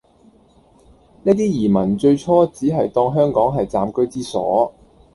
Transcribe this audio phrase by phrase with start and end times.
[1.21, 4.73] 呢啲移民最初只係當香港係暫居之所